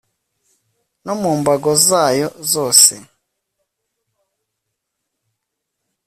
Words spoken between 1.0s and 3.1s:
no mu mbago zayo zose